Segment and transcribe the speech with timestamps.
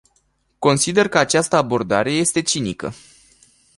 [0.59, 2.93] Consider că această abordare este cinică.